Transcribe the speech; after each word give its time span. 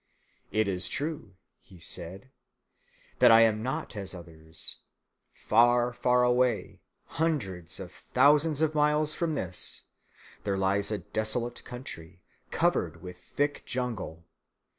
"It 0.51 0.67
is 0.67 0.89
true," 0.89 1.35
he 1.59 1.77
said, 1.77 2.31
"that 3.19 3.29
I 3.29 3.41
am 3.41 3.61
not 3.61 3.95
as 3.95 4.15
others. 4.15 4.77
Far, 5.31 5.93
far 5.93 6.23
away, 6.23 6.79
hundreds 7.05 7.79
of 7.79 7.91
thousands 7.91 8.61
of 8.61 8.73
miles 8.73 9.13
from 9.13 9.35
this, 9.35 9.83
there 10.43 10.57
lies 10.57 10.89
a 10.89 10.97
desolate 10.97 11.63
country 11.65 12.23
covered 12.49 13.03
with 13.03 13.19
thick 13.35 13.63
jungle. 13.67 14.25